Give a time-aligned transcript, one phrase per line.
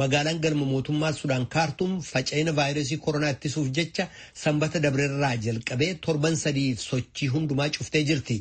[0.00, 4.08] magaalaan galma mootummaa Sudaan kaartuum faca'ina vaayirasii koronaa ittisuuf jecha
[4.42, 8.36] sanbata dabreerraa jalqabee torban sadiif sochii hundumaa cuftee jirti.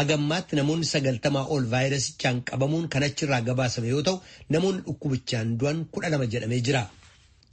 [0.00, 4.16] Agammaatti namoonni sagaltamaa ol vaayirasichaan qabamuun kan achirraa gabaasame yoo ta'u
[4.56, 6.82] namoonni dhukkubichaan du'an kudha lama jedhamee jira.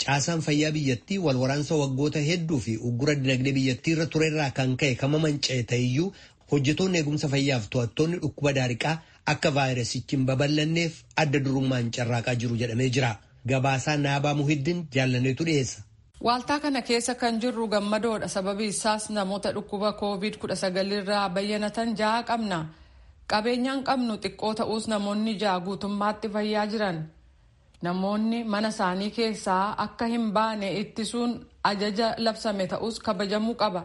[0.04, 4.95] Caasaan fayyaa biyyattii wal waraansa waggoota hedduu fi uggura dinagdee biyyattii irra turerraa kan ka'e
[5.02, 6.09] kan manca'e ta'eyyuu
[6.52, 8.95] hojjetoonni eegumsa fayyaaf to'attoonni dhukkuba daariqaa
[9.32, 13.12] akka vaayirasichi hin babal'anneef adda durummaan carraaqaa jiru jedhamee jira.
[13.48, 15.81] Gabaasaa Naabaa Muhiddin jaallaneetu dhiyeessa.
[16.27, 18.28] Waaltaa kana keessa kan jirru gammadoodha.
[18.28, 22.59] Sababi isaas namoota dhukkuba COVID-19 irraa bayyanatan ja'a qabna.
[23.31, 26.98] Qabeenyaan qabnu xiqqoo ta'us namoonni ja'a guutummaatti fayyaa jiran.
[27.81, 31.31] Namoonni mana isaanii keessaa akka hin baane ittisuun
[31.72, 33.84] ajaja labsame ta'us kabajamuu qaba.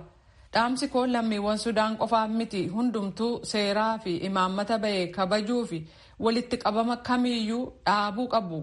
[0.52, 5.78] Dhaamsi koo lammiiwwan Sudaan qofaaf miti hundumtuu seeraa fi imaammata ba'e kabajuu fi
[6.24, 8.60] walitti qabama kamiiyyuu dhaabuu qabu.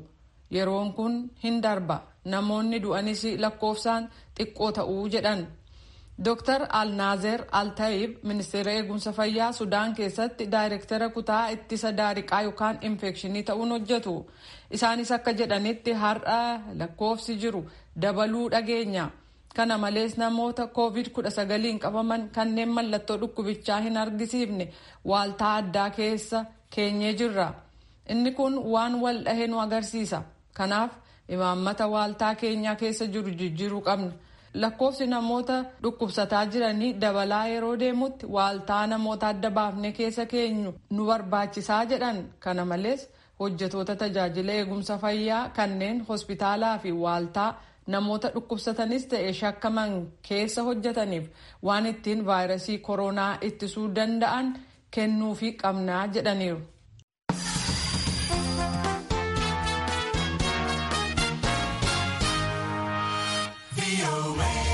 [0.56, 1.98] Yeroon kun hin darba.
[2.26, 5.46] Namoonni du'anis lakkoofsaan xiqqoo ta'uu jedhan.
[6.26, 6.62] Dr.
[6.80, 14.16] Alnaazer Altayib ministeera eegumsa fayyaa Sudaan keessatti daayirektara kutaa ittisa daariqaa yookaan infekshinii ta'uun hojjetu.
[14.72, 16.40] Isaanis akka jedhanitti har'a
[16.80, 17.62] lakkoofsi jiru
[18.02, 19.10] dabaluu dhageenya.
[19.56, 24.66] Kana malees namoota COVID-19 qabaman kanneen mallattoo dhukkubichaa hin argisiifne
[25.12, 27.48] waaltaa addaa keessa keenyee jirra.
[28.10, 30.22] Inni kun waan wal dhahe nu agarsiisa.
[30.58, 30.92] Kanaaf
[31.30, 34.12] imaammata waaltaa keenyaa keessa jiru jijjiiruu qabna.
[34.64, 41.86] Lakkoofsi namoota dhukkubsataa jiranii dabalaa yeroo deemutti waaltaa namoota adda baafnee keessa keenyu nu barbaachisaa
[41.86, 42.20] jedhan.
[42.40, 43.08] Kana malees
[43.40, 47.50] hojjetoota tajaajila eegumsa fayyaa kanneen hospitaalaa fi waaltaa
[47.94, 49.98] namoota dhukkubsatanis ta'e shakkaman
[50.30, 51.26] keessa hojjetaniif
[51.70, 54.56] waan ittiin vaayirasii koronaa ittisuu danda'an
[54.92, 56.62] kennuufii qabnaa jedhaniiru.
[64.06, 64.65] away.